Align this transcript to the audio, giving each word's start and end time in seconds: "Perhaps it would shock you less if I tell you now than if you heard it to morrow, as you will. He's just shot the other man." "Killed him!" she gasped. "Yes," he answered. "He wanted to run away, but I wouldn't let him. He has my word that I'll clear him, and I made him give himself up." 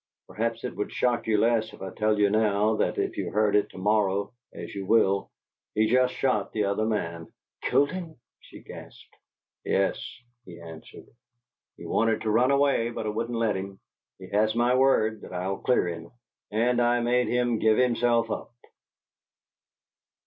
"Perhaps 0.27 0.63
it 0.63 0.75
would 0.75 0.91
shock 0.91 1.27
you 1.27 1.37
less 1.37 1.73
if 1.73 1.81
I 1.83 1.91
tell 1.91 2.17
you 2.19 2.31
now 2.31 2.75
than 2.75 2.95
if 2.99 3.17
you 3.17 3.29
heard 3.29 3.55
it 3.55 3.69
to 3.69 3.77
morrow, 3.77 4.33
as 4.51 4.73
you 4.73 4.87
will. 4.87 5.29
He's 5.75 5.91
just 5.91 6.15
shot 6.15 6.51
the 6.53 6.63
other 6.63 6.85
man." 6.87 7.31
"Killed 7.61 7.91
him!" 7.91 8.15
she 8.39 8.61
gasped. 8.61 9.15
"Yes," 9.63 10.03
he 10.43 10.59
answered. 10.59 11.05
"He 11.77 11.85
wanted 11.85 12.21
to 12.21 12.31
run 12.31 12.49
away, 12.49 12.89
but 12.89 13.05
I 13.05 13.09
wouldn't 13.09 13.37
let 13.37 13.55
him. 13.55 13.79
He 14.17 14.27
has 14.29 14.55
my 14.55 14.73
word 14.73 15.21
that 15.21 15.33
I'll 15.33 15.57
clear 15.59 15.87
him, 15.87 16.09
and 16.49 16.81
I 16.81 16.99
made 17.01 17.27
him 17.27 17.59
give 17.59 17.77
himself 17.77 18.31
up." 18.31 18.51